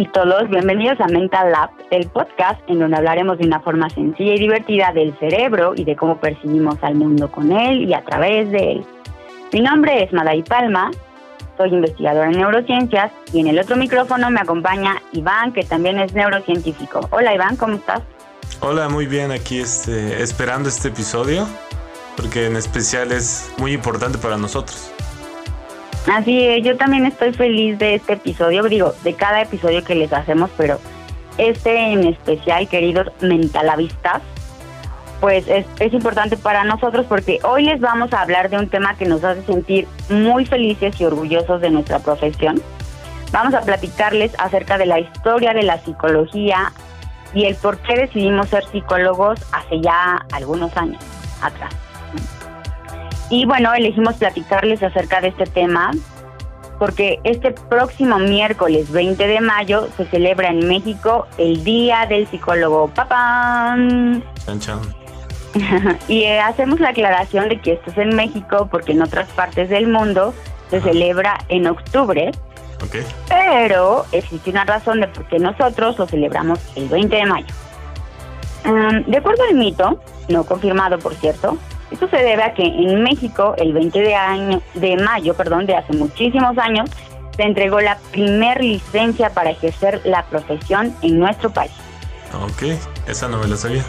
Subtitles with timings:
[0.00, 4.34] Y todos, bienvenidos a Mental Lab, el podcast en donde hablaremos de una forma sencilla
[4.34, 8.48] y divertida del cerebro y de cómo percibimos al mundo con él y a través
[8.52, 8.86] de él.
[9.52, 10.92] Mi nombre es Maday Palma,
[11.56, 16.14] soy investigadora en neurociencias y en el otro micrófono me acompaña Iván, que también es
[16.14, 17.00] neurocientífico.
[17.10, 18.02] Hola Iván, ¿cómo estás?
[18.60, 21.44] Hola, muy bien, aquí este, esperando este episodio,
[22.16, 24.92] porque en especial es muy importante para nosotros.
[26.12, 30.12] Así es, yo también estoy feliz de este episodio, digo, de cada episodio que les
[30.12, 30.78] hacemos, pero
[31.36, 34.22] este en especial, queridos mentalavistas,
[35.20, 38.96] pues es, es, importante para nosotros porque hoy les vamos a hablar de un tema
[38.96, 42.62] que nos hace sentir muy felices y orgullosos de nuestra profesión.
[43.30, 46.72] Vamos a platicarles acerca de la historia de la psicología
[47.34, 51.02] y el por qué decidimos ser psicólogos hace ya algunos años
[51.42, 51.87] atrás.
[53.30, 55.90] Y bueno, elegimos platicarles acerca de este tema
[56.78, 62.88] porque este próximo miércoles 20 de mayo se celebra en México el Día del Psicólogo.
[62.88, 64.22] ¡Papán!
[64.46, 64.80] Chan, chan.
[66.08, 69.68] y eh, hacemos la aclaración de que esto es en México porque en otras partes
[69.68, 70.34] del mundo
[70.70, 72.30] se celebra en octubre.
[72.86, 73.04] Okay.
[73.28, 77.54] Pero existe una razón de por qué nosotros lo celebramos el 20 de mayo.
[78.64, 81.58] Um, de acuerdo al mito, no confirmado por cierto,
[81.90, 85.76] esto se debe a que en México el 20 de, año, de mayo perdón, de
[85.76, 86.90] hace muchísimos años
[87.36, 91.72] se entregó la primer licencia para ejercer la profesión en nuestro país.
[92.42, 93.84] Ok, esa no me la sabía.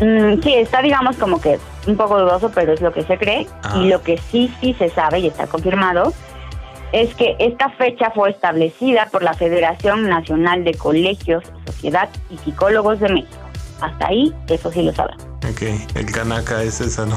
[0.00, 3.46] Mm, sí, está digamos como que un poco dudoso, pero es lo que se cree.
[3.62, 3.74] Ah.
[3.76, 6.12] Y lo que sí, sí se sabe y está confirmado
[6.92, 12.98] es que esta fecha fue establecida por la Federación Nacional de Colegios, Sociedad y Psicólogos
[13.00, 13.36] de México.
[13.80, 15.29] Hasta ahí, eso sí lo saben.
[15.50, 15.62] Ok,
[15.96, 17.16] el canaca es esa, ¿no?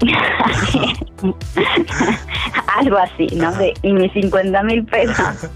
[2.78, 3.52] Algo así, ¿no?
[3.52, 5.48] De, y mis 50 mil pesos.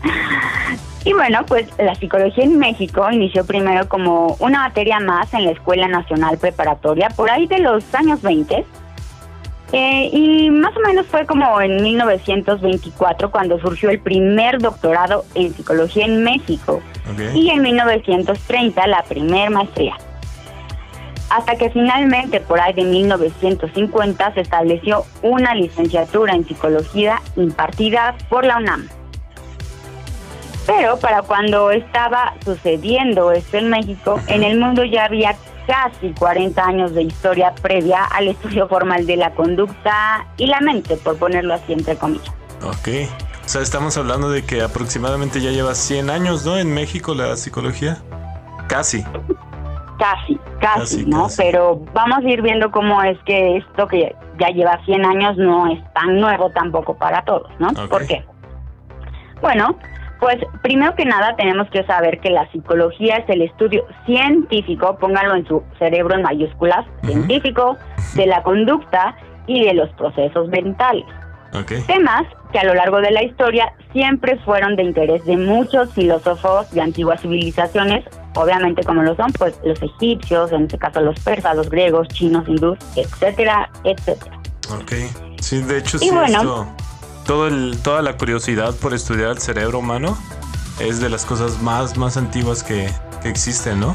[1.04, 5.52] Y bueno, pues la psicología en México inició primero como una materia más en la
[5.52, 8.66] Escuela Nacional Preparatoria, por ahí de los años 20.
[9.70, 15.52] Eh, y más o menos fue como en 1924 cuando surgió el primer doctorado en
[15.54, 16.80] psicología en México.
[17.12, 17.38] Okay.
[17.38, 19.96] Y en 1930 la primer maestría.
[21.30, 28.44] Hasta que finalmente, por ahí de 1950, se estableció una licenciatura en psicología impartida por
[28.44, 28.88] la UNAM.
[30.66, 35.34] Pero para cuando estaba sucediendo esto en México, en el mundo ya había
[35.66, 40.96] casi 40 años de historia previa al estudio formal de la conducta y la mente,
[40.96, 42.34] por ponerlo así entre comillas.
[42.62, 42.88] Ok.
[43.44, 46.58] O sea, estamos hablando de que aproximadamente ya lleva 100 años, ¿no?
[46.58, 48.02] En México la psicología.
[48.66, 49.04] Casi.
[49.98, 51.24] Casi, casi, Casi, ¿no?
[51.24, 51.42] casi.
[51.42, 55.66] Pero vamos a ir viendo cómo es que esto que ya lleva 100 años no
[55.72, 57.68] es tan nuevo tampoco para todos, ¿no?
[57.88, 58.24] ¿Por qué?
[59.40, 59.76] Bueno,
[60.20, 65.34] pues primero que nada tenemos que saber que la psicología es el estudio científico, pónganlo
[65.36, 67.12] en su cerebro en mayúsculas, Ujú.
[67.12, 67.76] científico
[68.14, 69.16] de la conducta
[69.46, 71.04] y de los procesos mentales.
[71.54, 71.72] Ok.
[71.86, 76.70] Temas que a lo largo de la historia siempre fueron de interés de muchos filósofos
[76.72, 78.04] de antiguas civilizaciones,
[78.38, 82.48] obviamente como lo son pues los egipcios, en este caso los persas, los griegos, chinos,
[82.48, 84.38] hindús, etcétera, etcétera.
[84.74, 84.92] Ok.
[85.40, 86.38] Sí, de hecho, Y sí, bueno.
[86.40, 86.66] esto-
[87.26, 90.16] todo el, toda la curiosidad por estudiar el cerebro humano
[90.80, 92.88] es de las cosas más, más antiguas que,
[93.22, 93.94] que existen, ¿no?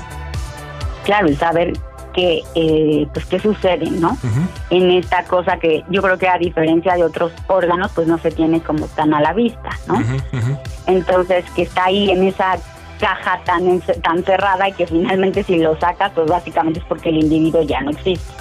[1.04, 1.74] Claro, el saber
[2.13, 4.16] qué, eh, pues qué sucede, ¿no?
[4.69, 8.30] En esta cosa que yo creo que a diferencia de otros órganos, pues no se
[8.31, 9.96] tiene como tan a la vista, ¿no?
[10.86, 12.57] Entonces, que está ahí en esa
[13.03, 17.17] caja tan, tan cerrada y que finalmente si lo sacas, pues básicamente es porque el
[17.17, 18.33] individuo ya no existe.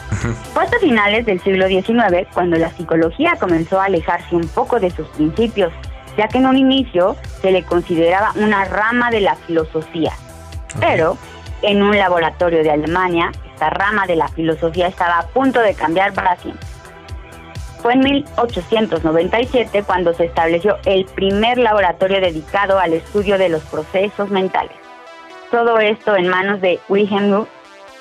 [0.54, 4.90] Fue hasta finales del siglo XIX cuando la psicología comenzó a alejarse un poco de
[4.90, 5.72] sus principios,
[6.16, 10.12] ya que en un inicio se le consideraba una rama de la filosofía.
[10.78, 11.18] Pero
[11.62, 16.12] en un laboratorio de Alemania, esta rama de la filosofía estaba a punto de cambiar
[16.12, 16.64] para siempre.
[17.82, 24.30] Fue en 1897 cuando se estableció el primer laboratorio dedicado al estudio de los procesos
[24.30, 24.76] mentales.
[25.50, 27.48] Todo esto en manos de Wilhelm Wundt,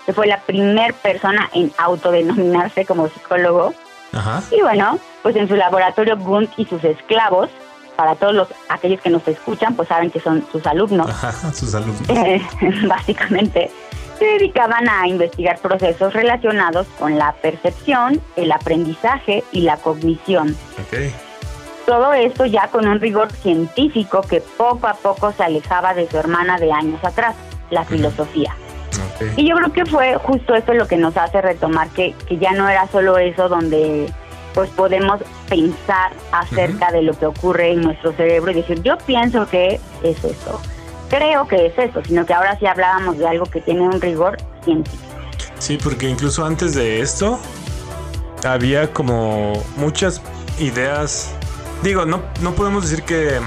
[0.06, 3.74] que fue la primera persona en autodenominarse como psicólogo.
[4.14, 4.44] Ajá.
[4.52, 7.50] Y bueno, pues en su laboratorio Wundt y sus esclavos,
[7.96, 11.10] para todos los aquellos que nos escuchan, pues saben que son sus alumnos.
[11.10, 12.08] Ajá, sus alumnos.
[12.88, 13.72] Básicamente,
[14.22, 20.56] se dedicaban a investigar procesos relacionados con la percepción, el aprendizaje y la cognición.
[21.88, 26.20] Todo esto ya con un rigor científico que poco a poco se alejaba de su
[26.20, 27.36] hermana de años atrás,
[27.72, 28.56] la filosofía.
[29.38, 32.52] Y yo creo que fue justo eso lo que nos hace retomar que, que ya
[32.52, 34.06] no era solo eso donde
[34.54, 35.20] pues podemos
[35.50, 40.24] pensar acerca de lo que ocurre en nuestro cerebro y decir, yo pienso que es
[40.24, 40.62] eso,
[41.12, 44.38] creo que es eso, sino que ahora sí hablábamos de algo que tiene un rigor
[44.64, 45.04] científico.
[45.60, 47.40] Sí, porque incluso antes de esto
[48.44, 50.22] había como muchas
[50.58, 51.36] ideas,
[51.84, 53.40] digo, no, no podemos decir que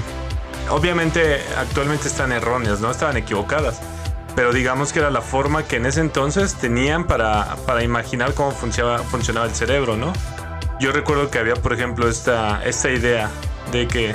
[0.69, 3.81] obviamente actualmente están erróneas, no estaban equivocadas
[4.35, 8.51] pero digamos que era la forma que en ese entonces tenían para, para imaginar cómo
[8.51, 10.11] funcionaba, funcionaba el cerebro, ¿no?
[10.77, 13.29] Yo recuerdo que había, por ejemplo, esta, esta idea
[13.71, 14.13] de que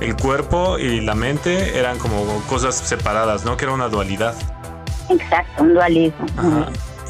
[0.00, 3.56] el cuerpo y la mente eran como cosas separadas, ¿no?
[3.56, 4.34] Que era una dualidad.
[5.08, 6.26] Exacto, un dualismo.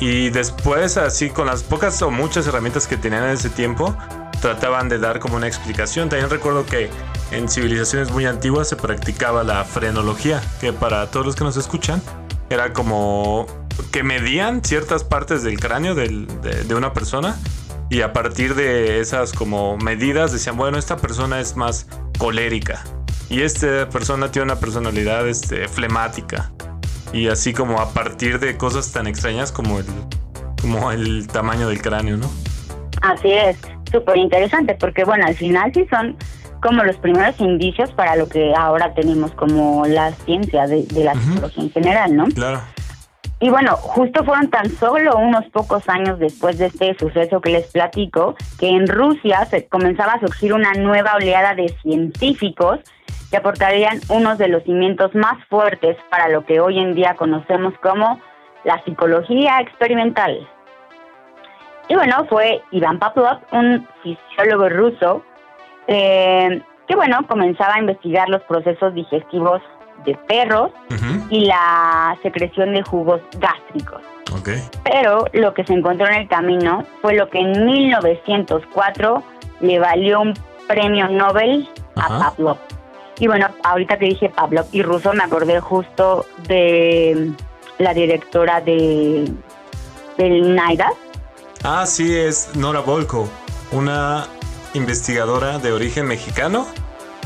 [0.00, 3.94] Y después, así, con las pocas o muchas herramientas que tenían en ese tiempo,
[4.40, 6.08] trataban de dar como una explicación.
[6.08, 6.90] También recuerdo que
[7.30, 12.02] en civilizaciones muy antiguas se practicaba la frenología, que para todos los que nos escuchan,
[12.48, 13.46] era como
[13.92, 17.36] que medían ciertas partes del cráneo de, una persona
[17.88, 21.86] y a partir de esas como medidas decían, bueno, esta persona es más
[22.20, 22.84] colérica
[23.30, 26.50] y esta persona tiene una personalidad este, flemática.
[27.12, 29.86] Y así como a partir de cosas tan extrañas como el,
[30.60, 32.30] como el tamaño del cráneo, ¿no?
[33.02, 33.56] Así es,
[33.90, 36.16] súper interesante, porque bueno, al final sí son
[36.60, 41.62] como los primeros indicios para lo que ahora tenemos como la ciencia de, la psicología
[41.64, 42.26] en general, ¿no?
[42.26, 42.60] Claro.
[43.42, 47.72] Y bueno, justo fueron tan solo unos pocos años después de este suceso que les
[47.72, 52.80] platico, que en Rusia se comenzaba a surgir una nueva oleada de científicos
[53.30, 57.72] que aportarían unos de los cimientos más fuertes para lo que hoy en día conocemos
[57.82, 58.20] como
[58.64, 60.46] la psicología experimental.
[61.88, 65.24] Y bueno, fue Iván Pavlov, un fisiólogo ruso,
[65.86, 69.62] eh, que bueno, comenzaba a investigar los procesos digestivos
[70.04, 70.70] de perros
[71.30, 74.02] y la secreción de jugos gástricos.
[74.84, 79.22] Pero lo que se encontró en el camino fue lo que en 1904
[79.60, 80.34] le valió un
[80.68, 82.58] premio Nobel a Pavlov.
[83.18, 87.32] Y bueno, ahorita que dije Pavlov y Russo, me acordé justo de
[87.78, 89.30] la directora de
[90.16, 90.60] del.
[91.64, 93.28] Ah, sí, es Nora Volko,
[93.72, 94.26] una
[94.74, 96.66] investigadora de origen mexicano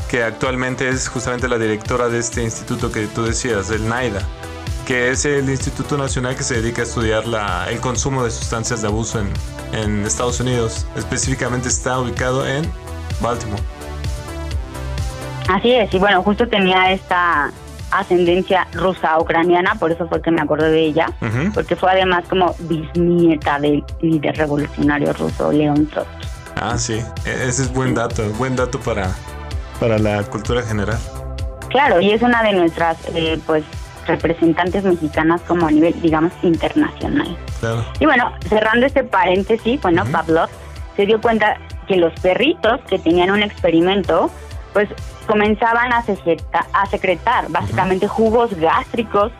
[0.09, 4.21] que actualmente es justamente la directora de este instituto que tú decías, el NAIDA,
[4.85, 8.81] que es el Instituto Nacional que se dedica a estudiar la, el consumo de sustancias
[8.81, 9.29] de abuso en,
[9.73, 10.85] en Estados Unidos.
[10.95, 12.69] Específicamente está ubicado en
[13.19, 13.61] Baltimore.
[15.49, 17.51] Así es, y bueno, justo tenía esta
[17.91, 21.07] ascendencia rusa ucraniana, por eso fue que me acordé de ella,
[21.53, 26.27] porque fue además como bisnieta del líder revolucionario ruso León Trotsky.
[26.55, 29.13] Ah, sí, e-, ese es buen dato, buen dato para,
[29.79, 30.97] para la cultura general.
[31.69, 33.63] Claro, y es una de nuestras eh, pues
[34.07, 37.37] representantes mexicanas como a nivel, digamos, internacional.
[37.59, 37.85] Claro.
[37.99, 40.49] Y bueno, cerrando este paréntesis, bueno, Pavlov
[40.95, 44.31] se dio cuenta que los perritos que tenían un experimento,
[44.73, 44.89] pues
[45.27, 49.31] comenzaban a, secretar, a secretar básicamente jugos gástricos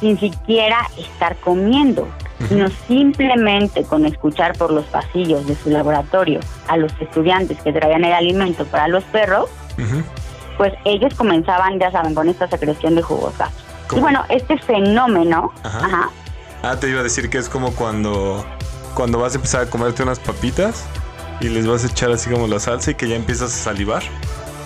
[0.00, 2.08] sin siquiera estar comiendo
[2.48, 8.04] sino simplemente con escuchar por los pasillos de su laboratorio a los estudiantes que traían
[8.04, 9.48] el alimento para los perros,
[10.56, 13.34] pues ellos comenzaban, ya saben, con esta secreción de jugos
[13.94, 15.52] Y bueno, este fenómeno...
[15.62, 16.10] Ajá.
[16.62, 18.44] Ah, te iba a decir que es como cuando,
[18.94, 20.86] cuando vas a empezar a comerte unas papitas
[21.40, 24.02] y les vas a echar así como la salsa y que ya empiezas a salivar.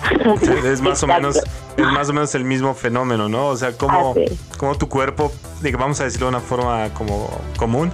[0.63, 1.41] es más o menos
[1.79, 3.47] es más o menos el mismo fenómeno, ¿no?
[3.47, 4.15] O sea, como,
[4.57, 5.31] como tu cuerpo,
[5.77, 7.91] vamos a decirlo de una forma como común,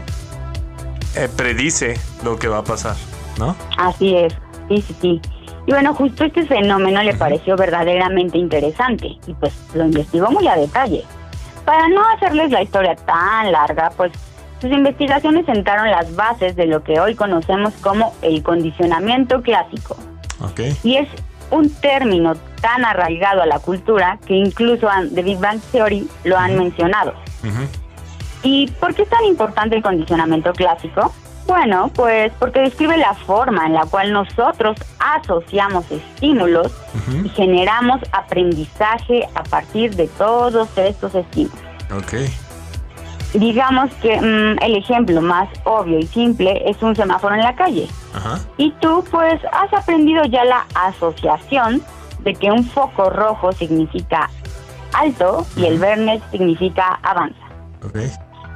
[1.15, 2.95] eh, predice lo que va a pasar,
[3.38, 3.55] ¿no?
[3.77, 4.34] Así es,
[4.69, 5.22] sí, sí, sí.
[5.65, 10.55] Y bueno, justo este fenómeno le pareció verdaderamente interesante y pues lo investigó muy a
[10.55, 11.03] detalle.
[11.65, 14.12] Para no hacerles la historia tan larga, pues
[14.62, 19.98] sus investigaciones sentaron las bases de lo que hoy conocemos como el condicionamiento clásico.
[20.51, 20.75] Okay.
[20.84, 21.07] Y es
[21.51, 26.57] un término tan arraigado a la cultura que incluso The Big Bang Theory lo han
[26.57, 27.13] mencionado.
[28.43, 31.13] ¿Y por qué es tan importante el condicionamiento clásico?
[31.48, 36.72] Bueno, pues porque describe la forma en la cual nosotros asociamos estímulos
[37.24, 41.60] y generamos aprendizaje a partir de todos estos estímulos.
[42.04, 42.28] Okay.
[43.36, 47.88] Digamos que mm, el ejemplo más obvio y simple es un semáforo en la calle.
[48.58, 51.84] Y tú pues has aprendido ya la asociación
[52.20, 54.30] de que un foco rojo significa
[54.94, 57.46] alto y el verde significa avanza.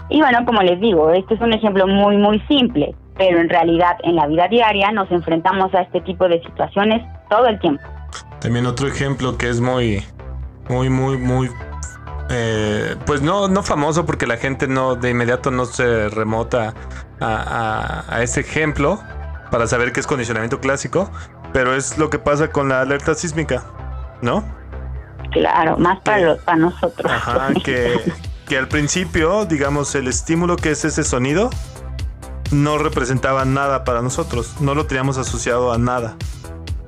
[0.09, 3.97] Y bueno, como les digo, este es un ejemplo muy muy simple, pero en realidad
[4.03, 7.83] en la vida diaria nos enfrentamos a este tipo de situaciones todo el tiempo.
[8.39, 10.03] También otro ejemplo que es muy,
[10.67, 11.49] muy, muy, muy
[12.29, 16.73] eh, pues no, no famoso porque la gente no de inmediato no se remota
[17.19, 18.99] a, ese ejemplo,
[19.51, 21.09] para saber qué es condicionamiento clásico,
[21.53, 23.63] pero es lo que pasa con la alerta sísmica,
[24.21, 24.43] ¿no?
[25.31, 27.11] Claro, más para, para nosotros.
[27.11, 27.99] Ajá, que,
[28.49, 31.51] que al principio, digamos, el estímulo que es ese sonido
[32.51, 36.17] no representaba nada para nosotros, no lo teníamos asociado a nada.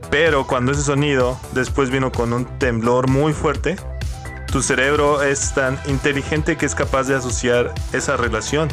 [0.10, 3.78] Pero cuando ese sonido después vino con un temblor muy fuerte,
[4.52, 8.68] tu cerebro es tan inteligente que es capaz de asociar esa relación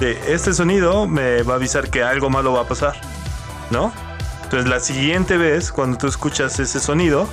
[0.00, 2.96] de este sonido me va a avisar que algo malo va a pasar,
[3.70, 3.92] ¿no?
[4.42, 7.28] Entonces la siguiente vez cuando tú escuchas ese sonido,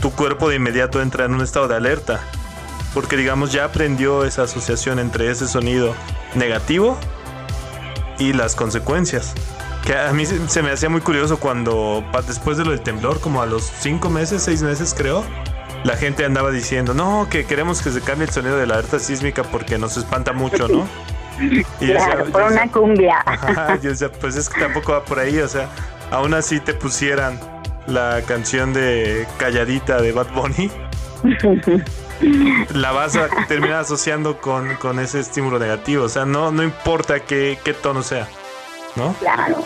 [0.00, 2.20] tu cuerpo de inmediato entra en un estado de alerta,
[2.96, 5.94] porque digamos ya aprendió esa asociación entre ese sonido
[6.34, 6.96] negativo
[8.18, 9.34] y las consecuencias.
[9.84, 13.42] Que a mí se me hacía muy curioso cuando después de lo del temblor, como
[13.42, 15.24] a los cinco meses, seis meses creo,
[15.84, 18.98] la gente andaba diciendo, no, que queremos que se cambie el sonido de la alerta
[18.98, 20.88] sísmica porque nos espanta mucho, ¿no?
[21.82, 23.22] Y claro, por una cumbia.
[23.82, 25.68] yo decía, pues es que tampoco va por ahí, o sea,
[26.10, 27.38] aún así te pusieran
[27.86, 30.70] la canción de Calladita de Bad Bunny,
[32.74, 37.20] la vas a terminar asociando con, con, ese estímulo negativo, o sea, no, no importa
[37.20, 38.28] qué, qué tono sea,
[38.96, 39.14] ¿no?
[39.14, 39.64] Claro.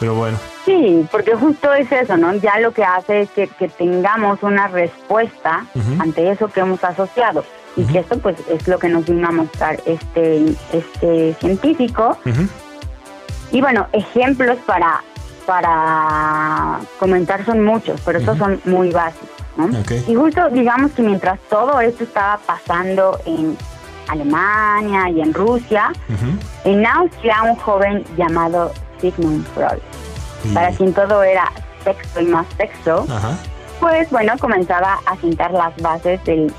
[0.00, 0.38] Pero bueno.
[0.64, 2.34] Sí, porque justo es eso, ¿no?
[2.34, 5.64] Ya lo que hace es que, que tengamos una respuesta
[6.00, 7.44] ante eso que hemos asociado
[7.76, 12.18] y que esto pues es lo que nos vino a mostrar este este científico
[13.50, 15.02] y bueno ejemplos para
[15.46, 19.68] para comentar son muchos pero estos son muy básicos ¿no?
[20.08, 23.56] y justo digamos que mientras todo esto estaba pasando en
[24.08, 25.92] Alemania y en Rusia
[26.64, 29.80] en Austria un joven llamado Sigmund Freud
[30.54, 31.50] para quien todo era
[31.84, 33.06] sexo y más sexo
[33.80, 36.52] pues bueno comenzaba a sentar las bases del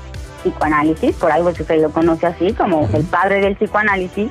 [0.44, 4.30] psicoanálisis, por algo que se lo conoce así como el padre del psicoanálisis,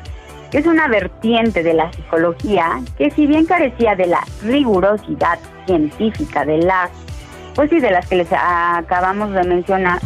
[0.51, 6.45] que es una vertiente de la psicología que si bien carecía de la rigurosidad científica
[6.45, 6.91] de las,
[7.55, 9.99] pues sí, de las que les acabamos de mencionar,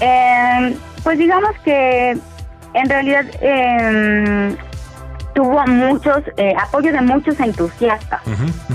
[0.00, 2.18] em, pues digamos que
[2.74, 4.56] en realidad em,
[5.34, 8.20] tuvo muchos eh, apoyo de muchos entusiastas,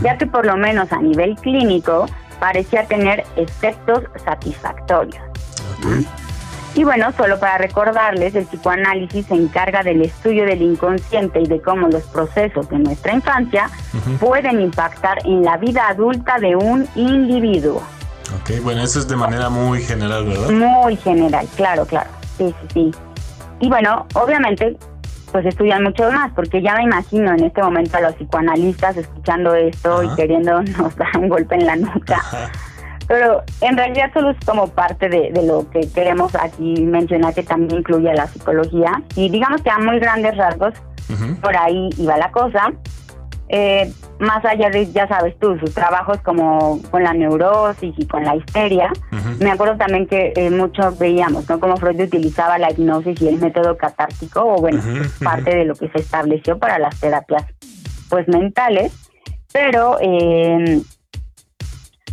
[0.02, 2.06] ya que por lo menos a nivel clínico
[2.40, 5.24] parecía tener efectos satisfactorios.
[6.76, 11.62] Y bueno, solo para recordarles, el psicoanálisis se encarga del estudio del inconsciente y de
[11.62, 13.70] cómo los procesos de nuestra infancia
[14.20, 17.82] pueden impactar en la vida adulta de un individuo.
[18.42, 20.50] Ok, bueno, eso es de manera muy general, ¿verdad?
[20.50, 22.10] Muy general, claro, claro.
[22.38, 22.92] Sí, sí, sí.
[23.62, 24.78] Y bueno, obviamente,
[25.32, 29.56] pues estudian mucho más, porque ya me imagino en este momento a los psicoanalistas escuchando
[29.56, 32.22] esto y queriendo nos dar un golpe en la nuca.
[33.08, 37.80] Pero en realidad solo es como parte de, lo que queremos aquí mencionar, que también
[37.80, 39.04] incluye la psicología.
[39.16, 40.74] Y digamos que a muy grandes rasgos,
[41.42, 42.74] por ahí iba la cosa.
[43.48, 48.24] Eh, más allá de, ya sabes tú, sus trabajos como con la neurosis y con
[48.24, 48.92] la histeria,
[49.40, 51.60] me acuerdo también que eh, mucho veíamos, ¿no?
[51.60, 54.82] Como Freud utilizaba la hipnosis y el método catártico, o bueno,
[55.24, 57.44] parte de lo que se estableció para las terapias,
[58.10, 58.94] pues mentales,
[59.54, 60.82] pero eh,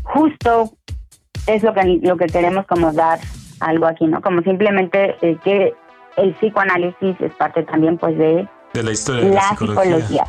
[0.03, 0.73] justo
[1.47, 3.19] es lo que lo que queremos como dar
[3.61, 4.21] algo aquí, ¿no?
[4.21, 5.75] Como simplemente eh, que
[6.17, 10.25] el psicoanálisis es parte también pues de de la historia de la, psicología.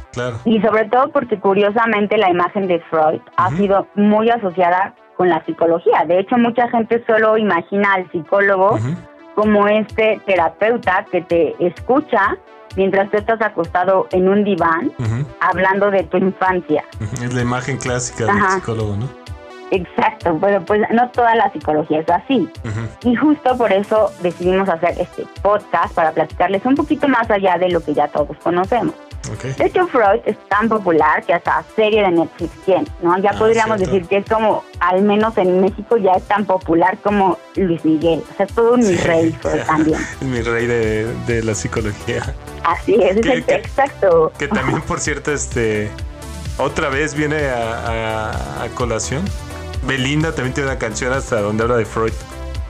[0.46, 5.43] Y sobre todo porque curiosamente la imagen de Freud ha sido muy asociada con la
[5.46, 6.03] psicología.
[6.05, 8.79] De hecho, mucha gente solo imagina al psicólogo
[9.36, 12.38] como este terapeuta que te escucha
[12.75, 14.91] mientras tú estás acostado en un diván
[15.39, 16.84] hablando de tu infancia.
[17.24, 19.23] Es la imagen clásica del psicólogo, ¿no?
[19.74, 22.48] Exacto, pero pues no toda la psicología es así.
[23.03, 27.70] Y justo por eso decidimos hacer este podcast para platicarles un poquito más allá de
[27.70, 28.94] lo que ya todos conocemos.
[29.58, 33.18] De hecho, Freud es tan popular que hasta serie de Netflix tiene, ¿no?
[33.18, 36.98] Ya ah, podríamos decir que es como, al menos en México, ya es tan popular
[37.01, 38.22] como Luis Miguel.
[38.32, 40.00] O sea, todo un mi rey Freud también.
[40.22, 42.22] mi rey de, la psicología.
[42.63, 44.32] Así es, exacto.
[44.38, 45.89] Que también, por cierto, este
[46.60, 49.24] otra vez viene a colación
[49.86, 52.13] Belinda también tiene una canción hasta donde habla de Freud.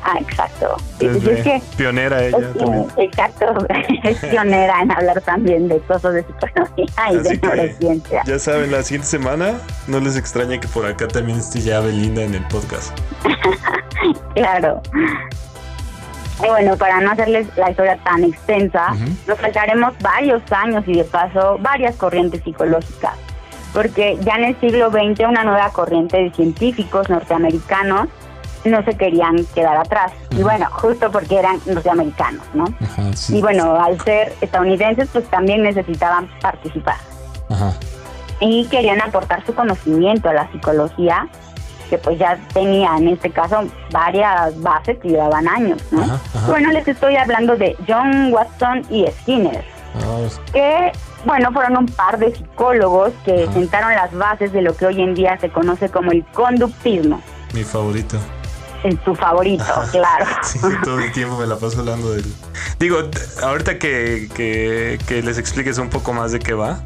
[0.05, 0.75] Ah, exacto.
[1.00, 2.88] es pionera ella también.
[2.98, 3.46] Exacto,
[4.03, 8.24] es pionera en hablar también de cosas de psicología y de neurociencia.
[8.25, 9.53] Ya saben, la siguiente semana
[9.88, 12.98] no les extraña que por acá también esté ya Belinda en el podcast.
[14.36, 14.82] claro.
[16.43, 18.93] Y bueno, para no hacerles la historia tan extensa,
[19.25, 23.13] nos faltaremos varios años y de paso varias corrientes psicológicas
[23.74, 28.08] porque ya en el siglo XX una nueva corriente de científicos norteamericanos
[28.65, 30.12] no se querían quedar atrás.
[30.32, 32.65] Y bueno, justo porque eran norteamericanos, ¿no?
[33.30, 36.98] Y bueno, al ser estadounidenses, pues también necesitaban participar.
[38.39, 41.27] y querían aportar su conocimiento a la psicología
[41.89, 46.20] que pues ya tenía en este caso varias bases que llevaban años, ¿no?
[46.48, 49.63] Bueno, les estoy hablando de John Watson y Skinner,
[49.96, 50.92] ah, que
[51.25, 55.13] bueno, fueron un par de psicólogos que sentaron las bases de lo que hoy en
[55.13, 57.22] día se conoce como el conductismo.
[57.53, 58.18] Mi favorito.
[58.84, 60.25] En tu favorito, claro.
[60.44, 62.25] sí, todo el tiempo me la paso hablando del...
[62.80, 62.98] Digo,
[63.42, 66.82] ahorita que, que, que les expliques un poco más de qué va,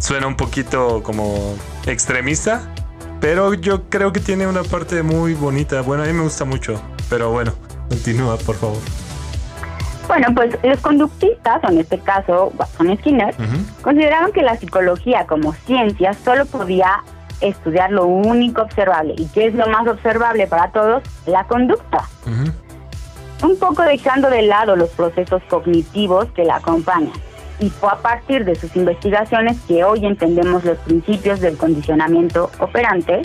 [0.00, 1.54] suena un poquito como
[1.86, 2.72] extremista,
[3.20, 5.82] pero yo creo que tiene una parte muy bonita.
[5.82, 6.80] Bueno, a mí me gusta mucho.
[7.08, 7.52] Pero bueno,
[7.88, 8.78] continúa, por favor.
[10.14, 13.34] Bueno, pues los conductistas, o en este caso Watson Skinner,
[13.82, 17.02] consideraron que la psicología como ciencia solo podía
[17.40, 19.16] estudiar lo único observable.
[19.18, 21.02] ¿Y qué es lo más observable para todos?
[21.26, 22.08] La conducta.
[23.42, 27.10] Un poco dejando de lado los procesos cognitivos que la acompañan
[27.58, 33.22] y fue a partir de sus investigaciones que hoy entendemos los principios del condicionamiento operante,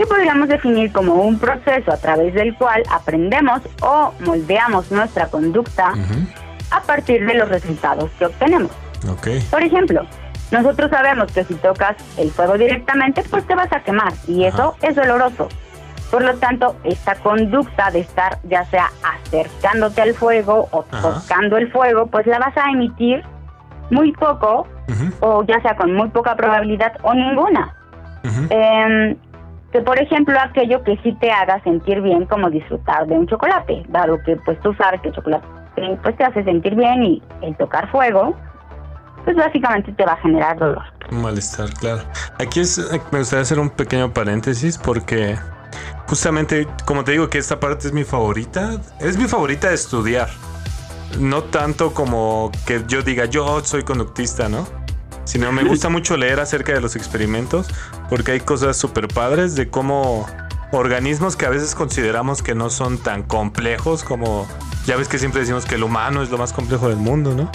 [0.00, 5.92] que podríamos definir como un proceso a través del cual aprendemos o moldeamos nuestra conducta
[6.70, 8.70] a partir de los resultados que obtenemos.
[9.50, 10.06] Por ejemplo,
[10.50, 14.74] nosotros sabemos que si tocas el fuego directamente, pues te vas a quemar y eso
[14.80, 15.48] es doloroso.
[16.10, 18.90] Por lo tanto, esta conducta de estar ya sea
[19.26, 23.22] acercándote al fuego o tocando el fuego, pues la vas a emitir
[23.90, 24.66] muy poco
[25.20, 27.74] o ya sea con muy poca probabilidad o ninguna.
[29.72, 33.84] Que por ejemplo aquello que sí te haga sentir bien como disfrutar de un chocolate,
[33.88, 35.46] dado que pues tú sabes que el chocolate
[36.02, 38.36] pues te hace sentir bien y el tocar fuego
[39.24, 40.82] pues básicamente te va a generar dolor.
[41.10, 42.02] malestar, claro.
[42.38, 42.78] Aquí es,
[43.12, 45.36] me gustaría hacer un pequeño paréntesis porque
[46.06, 50.28] justamente, como te digo que esta parte es mi favorita, es mi favorita de estudiar.
[51.18, 54.66] No tanto como que yo diga yo soy conductista, ¿no?
[55.30, 57.68] Sino me gusta mucho leer acerca de los experimentos
[58.08, 60.26] porque hay cosas súper padres de cómo
[60.72, 64.48] organismos que a veces consideramos que no son tan complejos como
[64.86, 67.48] ya ves que siempre decimos que el humano es lo más complejo del mundo, ¿no?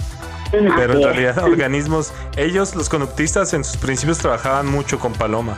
[0.51, 5.57] Pero en realidad organismos, ellos los conductistas en sus principios trabajaban mucho con palomas.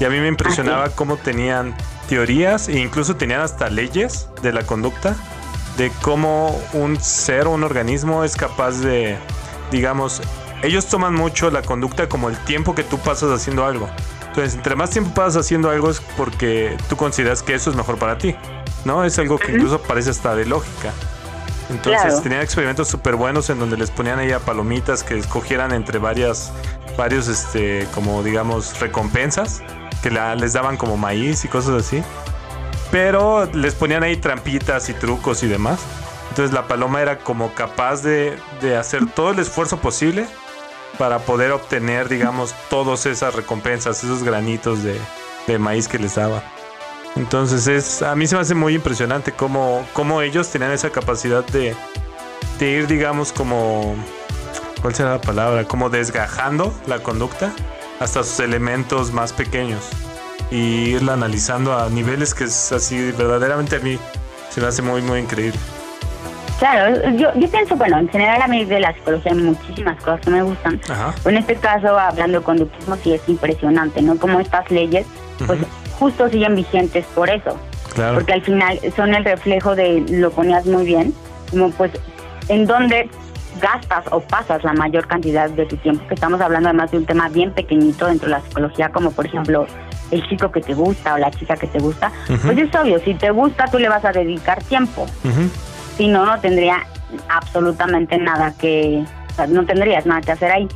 [0.00, 1.74] Y a mí me impresionaba cómo tenían
[2.08, 5.14] teorías e incluso tenían hasta leyes de la conducta
[5.76, 9.18] de cómo un ser o un organismo es capaz de,
[9.70, 10.22] digamos,
[10.62, 13.88] ellos toman mucho la conducta como el tiempo que tú pasas haciendo algo.
[14.28, 17.98] Entonces, entre más tiempo pasas haciendo algo es porque tú consideras que eso es mejor
[17.98, 18.34] para ti,
[18.84, 19.04] ¿no?
[19.04, 20.92] Es algo que incluso parece hasta de lógica.
[21.70, 25.98] Entonces tenían experimentos súper buenos en donde les ponían ahí a palomitas que escogieran entre
[25.98, 26.52] varias,
[26.96, 29.62] varios, este, como digamos, recompensas
[30.02, 32.02] que les daban como maíz y cosas así.
[32.90, 35.80] Pero les ponían ahí trampitas y trucos y demás.
[36.30, 38.38] Entonces la paloma era como capaz de,
[38.78, 40.26] hacer todo el esfuerzo posible
[40.98, 46.42] para poder obtener, digamos, todas esas recompensas, esos granitos de, maíz que les daba.
[47.16, 51.44] Entonces es, a mí se me hace muy impresionante cómo, cómo ellos tenían esa capacidad
[51.44, 51.74] de,
[52.58, 53.94] de ir, digamos, como,
[54.80, 55.64] ¿cuál será la palabra?
[55.64, 57.52] Como desgajando la conducta
[58.00, 59.90] hasta sus elementos más pequeños
[60.50, 63.98] y irla analizando a niveles que es así verdaderamente a mí
[64.50, 65.58] se me hace muy muy increíble.
[66.62, 70.20] Claro, yo, yo pienso, bueno, en general a mí de la psicología hay muchísimas cosas
[70.20, 70.80] que me gustan.
[71.24, 74.16] En este caso, hablando de conductismo, sí es impresionante, ¿no?
[74.16, 75.04] Como estas leyes,
[75.44, 75.58] pues
[75.98, 77.58] justo siguen vigentes por eso.
[77.94, 78.14] Claro.
[78.14, 81.12] Porque al final son el reflejo de, lo ponías muy bien,
[81.50, 81.90] como pues
[82.46, 83.10] en dónde
[83.60, 87.06] gastas o pasas la mayor cantidad de tu tiempo, que estamos hablando además de un
[87.06, 89.66] tema bien pequeñito dentro de la psicología, como por ejemplo
[90.12, 93.14] el chico que te gusta o la chica que te gusta, pues es obvio, si
[93.14, 95.06] te gusta tú le vas a dedicar tiempo,
[95.96, 96.86] si no, no tendría
[97.28, 99.04] absolutamente nada que,
[99.48, 100.68] no tendrías nada que hacer ahí.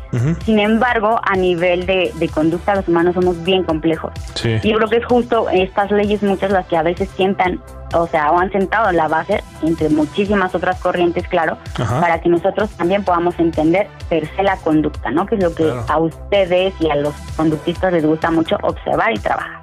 [0.45, 4.13] Sin embargo, a nivel de, conducta, los humanos somos bien complejos.
[4.45, 7.61] Y yo creo que es justo estas leyes, muchas las que a veces sientan,
[7.95, 12.71] o sea, o han sentado la base, entre muchísimas otras corrientes, claro, para que nosotros
[12.71, 15.27] también podamos entender per se la conducta, ¿no?
[15.27, 19.19] Que es lo que a ustedes y a los conductistas les gusta mucho observar y
[19.19, 19.61] trabajar.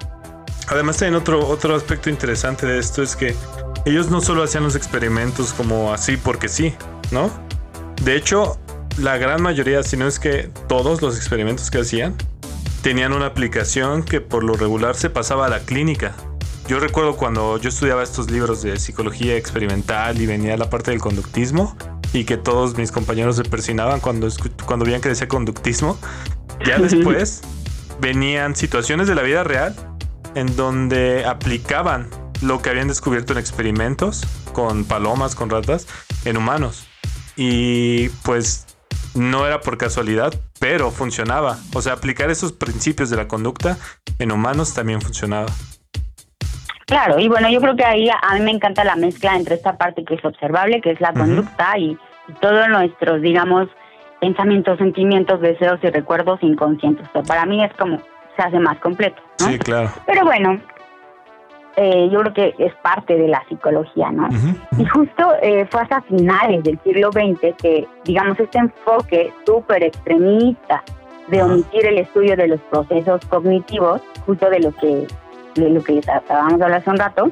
[0.68, 3.34] Además, también otro, otro aspecto interesante de esto es que
[3.84, 6.74] ellos no solo hacían los experimentos como así porque sí,
[7.10, 7.30] ¿no?
[8.02, 8.58] De hecho,
[8.98, 12.14] la gran mayoría, si no es que todos los experimentos que hacían,
[12.82, 16.14] tenían una aplicación que por lo regular se pasaba a la clínica.
[16.68, 21.00] Yo recuerdo cuando yo estudiaba estos libros de psicología experimental y venía la parte del
[21.00, 21.76] conductismo
[22.12, 24.28] y que todos mis compañeros se persinaban cuando,
[24.64, 25.98] cuando veían que decía conductismo.
[26.64, 27.42] Ya después
[28.00, 29.74] venían situaciones de la vida real
[30.34, 32.08] en donde aplicaban
[32.44, 35.86] lo que habían descubierto en experimentos con palomas, con ratas,
[36.24, 36.86] en humanos.
[37.36, 38.66] Y pues
[39.14, 41.58] no era por casualidad, pero funcionaba.
[41.74, 43.76] O sea, aplicar esos principios de la conducta
[44.18, 45.46] en humanos también funcionaba.
[46.86, 49.78] Claro, y bueno, yo creo que ahí a mí me encanta la mezcla entre esta
[49.78, 51.98] parte que es observable, que es la conducta, y,
[52.40, 53.68] todos nuestros, digamos,
[54.20, 57.06] pensamientos, sentimientos, deseos y recuerdos inconscientes.
[57.26, 58.00] para mí es como
[58.36, 59.22] se hace más completo.
[59.36, 59.90] Sí, claro.
[60.06, 60.60] Pero bueno,
[61.76, 64.28] eh, yo creo que es parte de la psicología, ¿no?
[64.78, 70.82] Y justo eh, fue hasta finales del siglo XX que, digamos, este enfoque súper extremista
[71.28, 75.06] de omitir el estudio de los procesos cognitivos, justo de lo que
[75.54, 77.30] de lo que estábamos hablando hace un rato,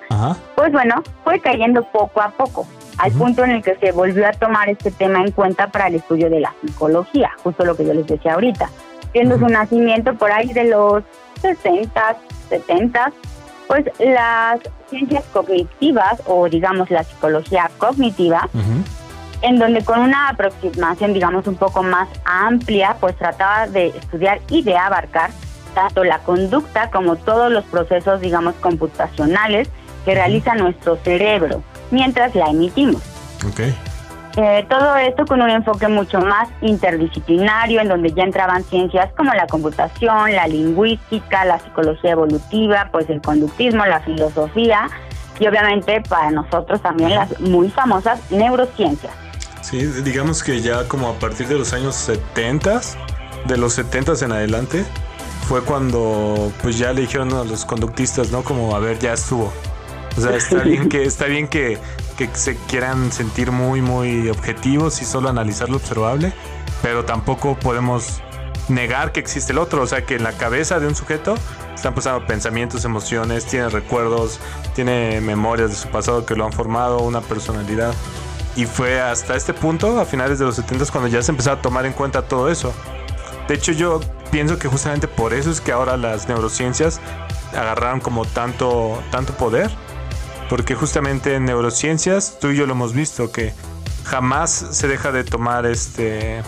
[0.54, 2.66] pues bueno, fue cayendo poco a poco,
[2.98, 5.96] al punto en el que se volvió a tomar este tema en cuenta para el
[5.96, 8.70] estudio de la psicología, justo lo que yo les decía ahorita,
[9.10, 11.02] siendo su nacimiento por ahí de los
[11.40, 12.16] 60,
[12.48, 13.12] 70,
[13.72, 18.46] pues las ciencias cognitivas o digamos la psicología cognitiva,
[19.40, 24.62] en donde con una aproximación digamos un poco más amplia, pues trataba de estudiar y
[24.62, 25.30] de abarcar
[25.74, 29.70] tanto la conducta como todos los procesos digamos computacionales
[30.04, 33.00] que realiza nuestro cerebro mientras la emitimos.
[33.52, 33.74] Okay.
[34.36, 39.32] Eh, todo esto con un enfoque mucho más interdisciplinario, en donde ya entraban ciencias como
[39.34, 44.88] la computación, la lingüística, la psicología evolutiva, pues el conductismo, la filosofía
[45.38, 49.12] y obviamente para nosotros también las muy famosas neurociencias.
[49.60, 52.80] Sí, digamos que ya como a partir de los años 70,
[53.46, 54.84] de los 70 en adelante,
[55.48, 58.42] fue cuando pues ya le dijeron a los conductistas, ¿no?
[58.42, 59.52] Como, a ver, ya estuvo.
[60.16, 61.78] O sea, está bien que, está bien que
[62.12, 66.32] que se quieran sentir muy, muy objetivos y solo analizar lo observable,
[66.82, 68.22] pero tampoco podemos
[68.68, 71.34] negar que existe el otro, o sea, que en la cabeza de un sujeto
[71.74, 74.38] están pasando pensamientos, emociones, tiene recuerdos,
[74.74, 77.94] tiene memorias de su pasado que lo han formado, una personalidad.
[78.54, 81.62] Y fue hasta este punto, a finales de los 70, cuando ya se empezó a
[81.62, 82.72] tomar en cuenta todo eso.
[83.48, 87.00] De hecho, yo pienso que justamente por eso es que ahora las neurociencias
[87.52, 89.70] agarraron como tanto, tanto poder
[90.52, 93.54] porque justamente en neurociencias, tú y yo lo hemos visto, que
[94.04, 96.42] jamás se deja de tomar este,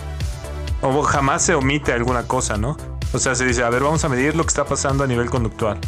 [0.83, 2.77] o jamás se omite alguna cosa, ¿no?
[3.13, 5.31] O sea, se dice, a ver, vamos a medir lo que está pasando a nivel
[5.31, 5.79] conductual.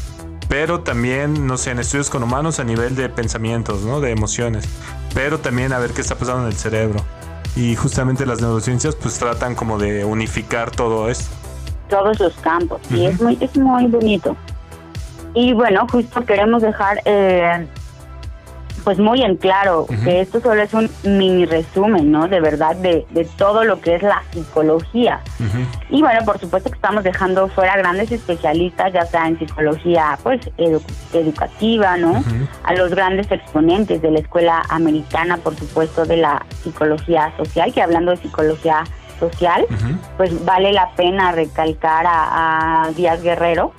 [0.50, 4.00] Pero también, no sé, en estudios con humanos a nivel de pensamientos, ¿no?
[4.00, 4.68] De emociones.
[5.14, 7.06] Pero también a ver qué está pasando en el cerebro.
[7.56, 11.36] Y justamente las neurociencias pues tratan como de unificar todo esto.
[11.88, 12.82] Todos los campos.
[12.90, 14.36] Y es muy, es muy bonito.
[15.36, 17.68] Y bueno, justo queremos dejar eh,
[18.88, 22.30] pues muy en claro que esto solo es un mini resumen, ¿no?
[22.30, 25.20] De verdad, de, de todo lo que es la psicología.
[25.90, 30.40] Y bueno, por supuesto que estamos dejando fuera grandes especialistas, ya sea en psicología, pues,
[31.12, 32.24] educativa, ¿no?
[32.64, 37.82] A los grandes exponentes de la escuela americana, por supuesto, de la psicología social, que
[37.82, 38.86] hablando de psicología
[39.20, 39.66] social,
[40.16, 43.74] pues vale la pena recalcar a, Díaz Guerrero,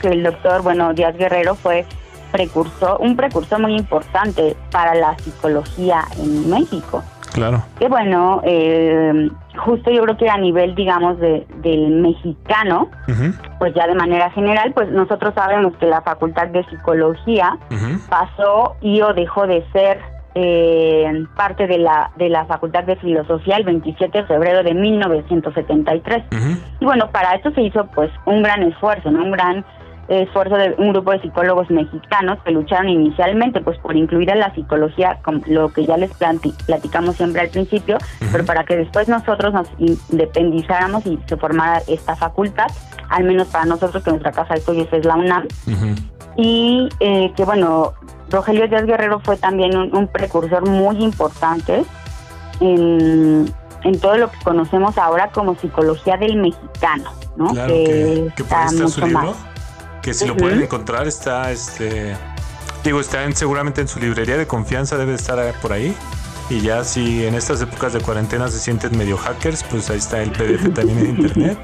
[0.00, 1.86] que el doctor, bueno, Díaz Guerrero fue
[2.32, 7.02] precursor, un precursor muy importante para la psicología en México.
[7.32, 7.62] Claro.
[7.78, 9.30] Que bueno, eh,
[9.64, 12.90] justo yo creo que a nivel, digamos, de, del mexicano,
[13.58, 17.56] pues ya de manera general, pues nosotros sabemos que la Facultad de Psicología
[18.08, 19.98] pasó y o dejó de ser
[20.34, 26.24] eh, parte de la de la Facultad de Filosofía el 27 de febrero de 1973.
[26.80, 29.24] Y bueno, para esto se hizo pues un gran esfuerzo, ¿no?
[29.24, 29.64] Un gran
[30.20, 34.54] esfuerzo de un grupo de psicólogos mexicanos que lucharon inicialmente pues por incluir a la
[34.54, 36.10] psicología con lo que ya les
[36.66, 37.98] platicamos siempre al principio,
[38.30, 42.66] pero para que después nosotros nos independizáramos y se formara esta facultad,
[43.08, 45.46] al menos para nosotros que nuestra casa de estudios es la UNAM.
[46.36, 47.92] Y eh, que bueno,
[48.30, 51.84] Rogelio Díaz Guerrero fue también un, precursor muy importante
[52.60, 53.52] en,
[53.84, 57.52] en, todo lo que conocemos ahora como psicología del mexicano, ¿no?
[57.52, 59.51] que, está mucho más
[60.02, 62.16] que si lo pueden encontrar está este
[62.84, 65.94] digo está seguramente en su librería de confianza debe estar por ahí.
[66.50, 70.22] Y ya si en estas épocas de cuarentena se sienten medio hackers pues ahí está
[70.22, 71.58] el PDF también en internet.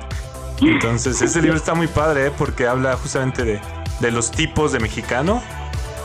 [0.61, 2.33] Entonces ese libro está muy padre ¿eh?
[2.37, 3.61] porque habla justamente de,
[4.01, 5.43] de los tipos de mexicano.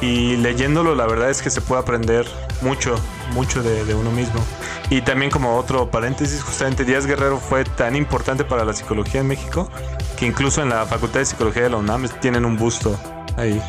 [0.02, 2.28] Y leyéndolo la verdad es que se puede aprender
[2.64, 2.96] mucho,
[3.34, 4.42] mucho de, uno mismo.
[4.90, 9.28] Y también como otro paréntesis, justamente Díaz Guerrero fue tan importante para la psicología en
[9.28, 9.70] México
[10.18, 12.98] que incluso en la Facultad de Psicología de la UNAM tienen un busto
[13.38, 13.62] ahí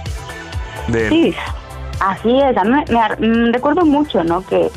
[0.89, 1.35] de Sí,
[2.01, 2.57] así es.
[2.57, 4.45] A me, mm, recuerdo mucho, ¿no?
[4.47, 4.71] Que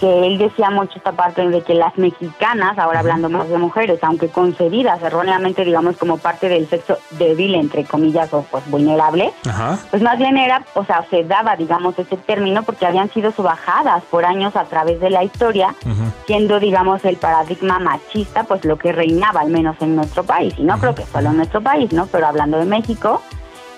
[0.00, 3.98] que él decía mucho esta parte de que las mexicanas, ahora hablando más de mujeres,
[4.02, 9.32] aunque concebidas erróneamente, digamos, como parte del sexo débil, entre comillas, o pues vulnerable,
[9.90, 14.02] pues más bien era, o sea, se daba, digamos, ese término porque habían sido subajadas
[14.04, 15.74] por años a través de la historia,
[16.26, 20.62] siendo, digamos, el paradigma machista, pues lo que reinaba, al menos en nuestro país, y
[20.62, 22.06] no creo que solo en nuestro país, ¿no?
[22.06, 23.20] Pero hablando de México,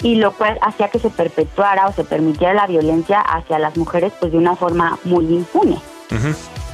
[0.03, 4.13] y lo cual hacía que se perpetuara o se permitiera la violencia hacia las mujeres
[4.19, 5.79] pues de una forma muy impune.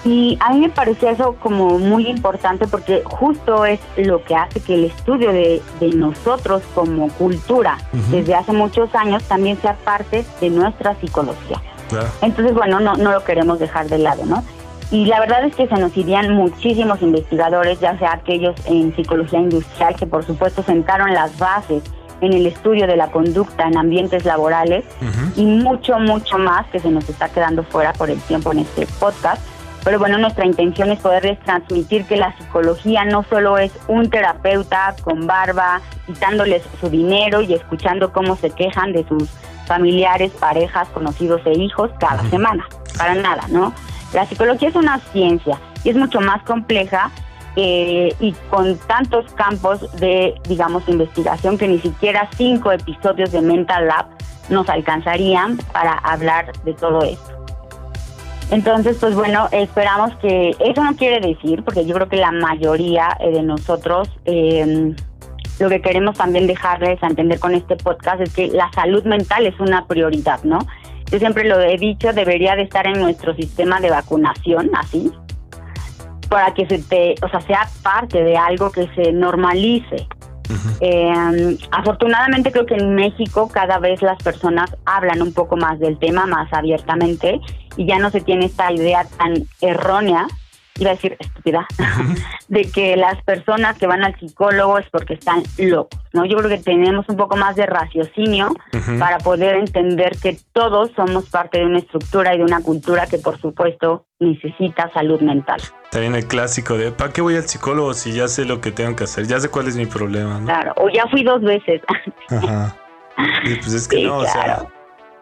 [0.04, 4.60] Y a mí me parecía eso como muy importante porque justo es lo que hace
[4.60, 5.60] que el estudio de,
[5.94, 7.78] nosotros como cultura
[8.10, 11.60] desde hace muchos años también sea parte de nuestra psicología.
[12.22, 14.44] Entonces, bueno, no, no lo queremos dejar de lado, ¿no?
[14.90, 19.38] Y la verdad es que se nos irían muchísimos investigadores, ya sea aquellos en psicología
[19.38, 21.82] industrial, que por supuesto sentaron las bases
[22.20, 24.84] en el estudio de la conducta en ambientes laborales
[25.36, 28.86] y mucho, mucho más que se nos está quedando fuera por el tiempo en este
[28.98, 29.42] podcast.
[29.84, 34.94] Pero bueno, nuestra intención es poderles transmitir que la psicología no solo es un terapeuta
[35.02, 39.28] con barba, quitándoles su dinero y escuchando cómo se quejan de sus
[39.66, 42.66] familiares, parejas, conocidos e hijos cada semana.
[42.96, 43.72] Para nada, ¿no?
[44.12, 47.10] La psicología es una ciencia y es mucho más compleja
[47.60, 53.88] eh, y con tantos campos de, digamos, investigación que ni siquiera cinco episodios de Mental
[53.88, 54.06] Lab
[54.48, 57.32] nos alcanzarían para hablar de todo esto.
[58.52, 63.16] Entonces, pues bueno, esperamos que eso no quiere decir, porque yo creo que la mayoría
[63.18, 64.94] eh, de nosotros em,
[65.58, 69.46] lo que queremos también dejarles a entender con este podcast es que la salud mental
[69.46, 70.60] es una prioridad, ¿no?
[71.10, 75.10] Yo siempre lo he dicho, debería de estar en nuestro sistema de vacunación, así,
[76.28, 80.06] para que se te, o sea, sea parte de algo que se normalice.
[80.80, 85.98] Eh, afortunadamente creo que en México cada vez las personas hablan un poco más del
[85.98, 87.40] tema, más abiertamente,
[87.76, 90.26] y ya no se tiene esta idea tan errónea
[90.78, 91.66] iba a decir estúpida,
[92.48, 96.24] de que las personas que van al psicólogo es porque están locos, ¿no?
[96.24, 98.54] Yo creo que tenemos un poco más de raciocinio
[98.98, 103.18] para poder entender que todos somos parte de una estructura y de una cultura que
[103.18, 105.60] por supuesto necesita salud mental.
[105.90, 108.96] También el clásico de ¿para qué voy al psicólogo si ya sé lo que tengo
[108.96, 109.26] que hacer?
[109.26, 110.46] Ya sé cuál es mi problema, ¿no?
[110.46, 111.82] Claro, o ya fui dos veces.
[112.28, 112.76] Ajá.
[113.44, 114.64] Y pues es que no, o sea,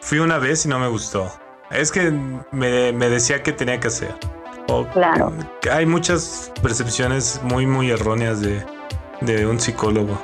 [0.01, 1.31] fui una vez y no me gustó.
[1.71, 2.11] Es que
[2.53, 4.15] me, me decía que tenía que hacer
[4.93, 5.33] claro.
[5.71, 8.65] Hay muchas percepciones muy, muy erróneas de,
[9.21, 10.19] de un psicólogo.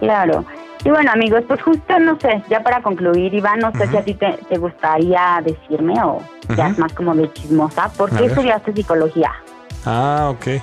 [0.00, 0.44] Claro.
[0.84, 4.04] Y bueno, amigos, pues justo, no sé, ya para concluir, Iván, no sé si a
[4.04, 6.20] ti te, gustaría decirme o
[6.56, 9.32] ya es más como de chismosa, ¿por qué estudiaste psicología?
[9.86, 10.62] Ah, ok.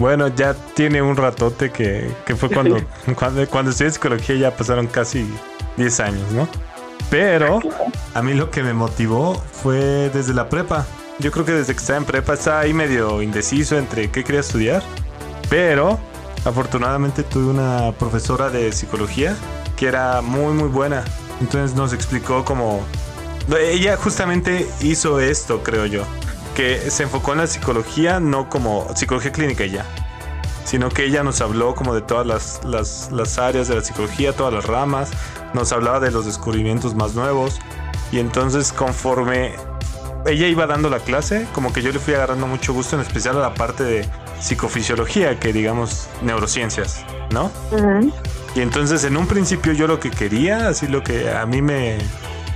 [0.00, 2.78] Bueno, ya tiene un ratote que, que fue cuando,
[3.16, 5.24] cuando, cuando estudié psicología ya pasaron casi
[5.76, 6.48] 10 años, ¿no?
[7.08, 7.60] Pero
[8.14, 10.86] a mí lo que me motivó fue desde la prepa.
[11.20, 14.40] Yo creo que desde que estaba en prepa estaba ahí medio indeciso entre qué quería
[14.40, 14.82] estudiar.
[15.50, 15.98] Pero
[16.46, 19.36] afortunadamente tuve una profesora de psicología
[19.76, 21.04] que era muy muy buena.
[21.40, 22.82] Entonces nos explicó cómo...
[23.58, 26.04] Ella justamente hizo esto, creo yo.
[26.54, 29.84] Que se enfocó en la psicología, no como psicología clínica ya.
[30.64, 34.34] Sino que ella nos habló como de todas las, las, las áreas de la psicología,
[34.34, 35.10] todas las ramas.
[35.52, 37.58] Nos hablaba de los descubrimientos más nuevos.
[38.12, 39.54] Y entonces conforme
[40.26, 43.36] ella iba dando la clase, como que yo le fui agarrando mucho gusto, en especial
[43.36, 44.08] a la parte de
[44.40, 47.50] psicofisiología, que digamos neurociencias, ¿no?
[48.54, 51.98] Y entonces en un principio yo lo que quería, así lo que a mí me,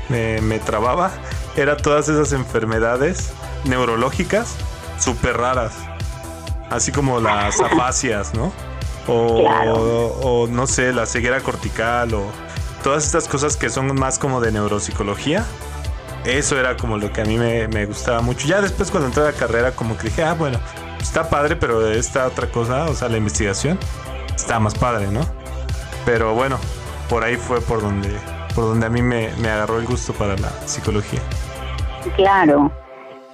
[0.09, 1.13] me, trababa,
[1.57, 3.33] era todas esas enfermedades
[3.65, 4.57] neurológicas
[4.99, 5.75] súper raras,
[6.71, 8.53] así como las afasias, ¿no?
[9.07, 9.45] O,
[10.23, 12.25] o, no sé, la ceguera cortical o
[12.83, 15.45] todas estas cosas que son más como de neuropsicología
[16.25, 18.47] eso era como lo que a mí me, gustaba mucho.
[18.47, 20.59] Ya después cuando entré a la carrera como que dije, ah, bueno,
[21.01, 23.79] está padre, pero esta otra cosa, o sea, la investigación,
[24.35, 25.21] está más padre, ¿no?
[26.05, 26.59] Pero bueno,
[27.09, 28.11] por ahí fue por donde,
[28.55, 31.21] por donde a mí me, agarró el gusto para la psicología.
[32.17, 32.71] Claro,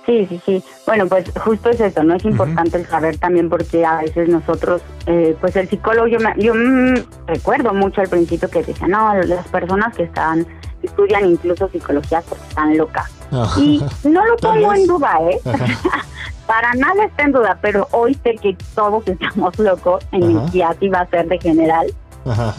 [0.07, 0.65] Sí, sí, sí.
[0.87, 2.15] Bueno, pues justo es eso, ¿no?
[2.15, 6.33] Es importante el saber también porque a veces nosotros, eh, pues el psicólogo, yo, me,
[6.39, 10.47] yo mm, recuerdo mucho al principio que decía, no, las personas que están
[10.83, 13.11] estudian incluso psicología porque están locas.
[13.57, 15.41] Y no lo pongo en duda, ¿eh?
[16.47, 20.91] Para nada está en duda, pero hoy sé que todos estamos locos, en mi psiquiatría
[20.91, 21.87] va a ser de general.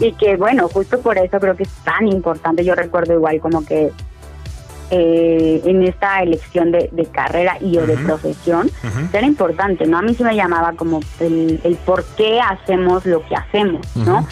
[0.00, 2.64] Y que bueno, justo por eso creo que es tan importante.
[2.64, 3.92] Yo recuerdo igual como que
[4.90, 8.70] eh, en esta elección de, carrera y o de profesión,
[9.12, 9.98] era importante, ¿no?
[9.98, 14.26] A mí sí me llamaba como el, el por qué hacemos lo que hacemos, ¿no?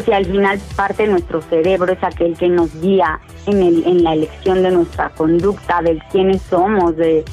[0.00, 4.04] Si al final parte de nuestro cerebro es aquel que nos guía en, el, en
[4.04, 7.24] la elección de nuestra conducta, de quiénes somos, de,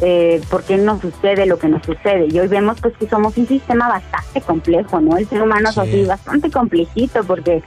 [0.00, 2.26] eh, por qué nos sucede lo que nos sucede.
[2.30, 5.16] Y hoy vemos pues que somos un sistema bastante complejo, ¿no?
[5.16, 7.62] El ser humano es así bastante complejito porque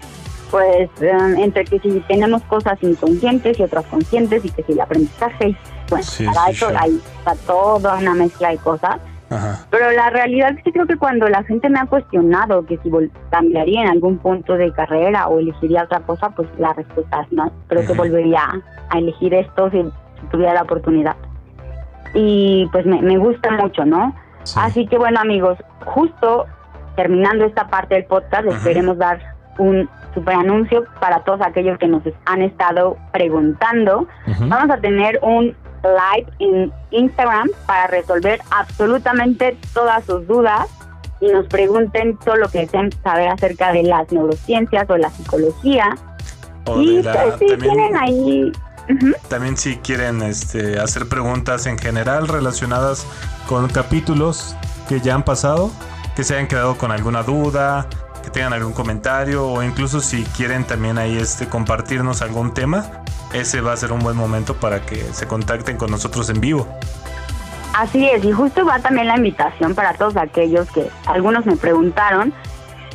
[0.52, 4.82] pues em, entre que si tenemos cosas inconscientes y otras conscientes y que si el
[4.82, 5.58] aprendizaje,
[5.90, 9.00] bueno, para eso hay está toda una mezcla de cosas.
[9.30, 12.92] Pero la realidad es que creo que cuando la gente me ha cuestionado que si
[13.30, 17.52] cambiaría en algún punto de carrera o elegiría otra cosa, pues la respuesta es no.
[17.68, 18.42] Creo que volvería
[18.90, 19.84] a elegir esto si,
[20.32, 21.16] tuviera la oportunidad.
[22.14, 24.16] Y pues me, gusta mucho, ¿no?
[24.56, 26.46] Así que bueno amigos, justo
[26.96, 29.20] terminando esta parte del podcast, les queremos dar
[29.58, 34.08] un super anuncio para todos aquellos que nos han estado preguntando.
[34.40, 40.68] Vamos a tener un live en Instagram para resolver absolutamente todas sus dudas
[41.20, 45.96] y nos pregunten todo lo que deseen saber acerca de las neurociencias o la psicología.
[46.80, 48.52] y pues, si tienen ahí
[49.30, 53.06] También si quieren este, hacer preguntas en general relacionadas
[53.48, 54.56] con capítulos
[54.88, 55.72] que ya han pasado,
[56.16, 57.88] que se hayan quedado con alguna duda,
[58.24, 63.62] que tengan algún comentario o incluso si quieren también ahí este, compartirnos algún tema, ese
[63.62, 66.68] va a ser un buen momento para que se contacten con nosotros en vivo.
[67.74, 72.34] Así es, y justo va también la invitación para todos aquellos que algunos me preguntaron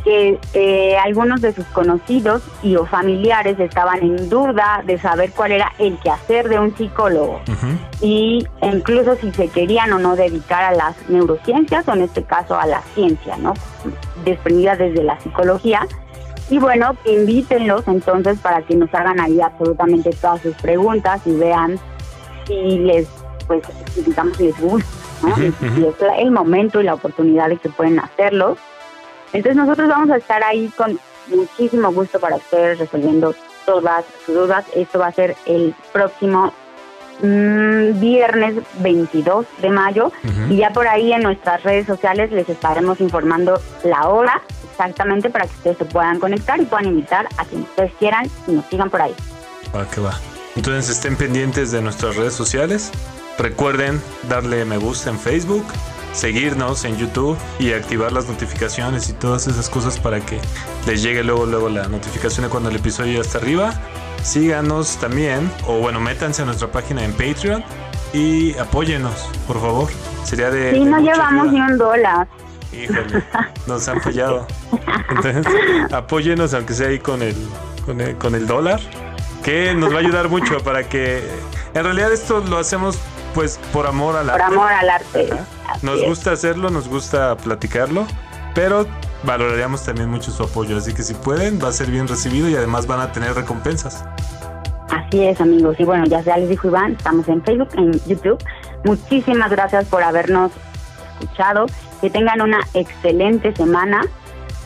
[0.05, 5.53] que eh, algunos de sus conocidos y o familiares estaban en duda de saber cuál
[5.53, 7.41] era el quehacer de un psicólogo
[8.01, 12.59] y incluso si se querían o no dedicar a las neurociencias o en este caso
[12.59, 13.55] a la ciencia, ¿no?
[14.25, 15.87] Desprendida desde la psicología.
[16.53, 21.79] Y bueno, invítenlos entonces para que nos hagan ahí absolutamente todas sus preguntas y vean
[22.47, 23.09] si les,
[23.47, 23.63] pues,
[24.05, 24.87] digamos, les gusta,
[25.23, 25.35] ¿no?
[25.35, 28.59] es el momento y la oportunidad de que pueden hacerlo.
[29.33, 31.01] Entonces nosotros vamos a estar ahí con
[31.35, 33.35] muchísimo gusto para ustedes resolviendo
[33.65, 34.67] todas sus dudas.
[34.77, 36.53] Esto va a ser el próximo
[37.23, 40.13] mm, viernes 22 de mayo
[40.51, 44.43] y ya por ahí en nuestras redes sociales les estaremos informando la hora
[44.87, 48.53] exactamente para que ustedes se puedan conectar y puedan invitar a quien ustedes quieran y
[48.53, 49.15] nos sigan por ahí.
[49.75, 50.19] Va que va.
[50.57, 52.91] Entonces estén pendientes de nuestras redes sociales.
[53.39, 55.65] Recuerden darle me gusta en Facebook
[56.13, 60.39] seguirnos en YouTube y activar las notificaciones y todas esas cosas para que
[60.87, 63.73] les llegue luego luego la notificación de cuando el episodio ya está arriba.
[64.23, 67.65] Síganos también o bueno, métanse a nuestra página en Patreon
[68.13, 69.89] y apóyenos, por favor.
[70.25, 72.29] Sería de Sí, no llevamos ni un dólar.
[72.73, 73.23] Híjole,
[73.67, 74.47] nos han fallado.
[75.11, 75.47] Entonces,
[75.93, 77.37] apóyenos aunque sea ahí con el,
[77.85, 78.81] con el con el dólar,
[79.43, 81.23] que nos va a ayudar mucho para que
[81.75, 82.99] en realidad esto lo hacemos
[83.35, 84.45] pues por amor al arte.
[84.45, 85.29] Por amor al arte.
[85.83, 88.07] Nos gusta hacerlo, nos gusta platicarlo,
[88.55, 88.87] pero
[89.25, 90.77] valoraríamos también mucho su apoyo.
[90.77, 94.05] Así que si pueden, va a ser bien recibido y además van a tener recompensas.
[94.91, 95.77] Así es, amigos.
[95.79, 98.39] Y bueno, ya, ya les dijo Iván, estamos en Facebook, en YouTube.
[98.85, 100.53] Muchísimas gracias por habernos
[101.13, 101.67] escuchado.
[102.01, 104.03] Que tengan una excelente semana.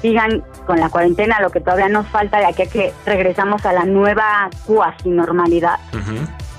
[0.02, 3.72] Sigan con la cuarentena, lo que todavía nos falta de aquí a que regresamos a
[3.72, 5.78] la nueva cuasi normalidad.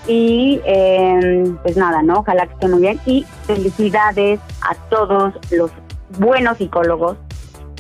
[0.08, 2.19] Y em, pues nada, ¿no?
[2.19, 3.00] Ojalá que esté muy bien.
[3.06, 5.71] Y felicidades a todos los
[6.17, 7.17] buenos psicólogos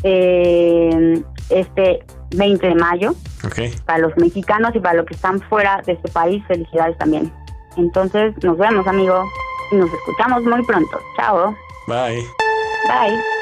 [0.03, 2.03] em, este
[2.35, 3.15] 20 de mayo.
[3.85, 7.31] Para los mexicanos y para los que están fuera de este país, felicidades también.
[7.77, 9.25] Entonces, nos vemos, amigos.
[9.71, 10.99] Y nos escuchamos muy pronto.
[11.15, 11.55] Chao.
[11.87, 12.27] Bye.
[12.87, 13.33] Bye.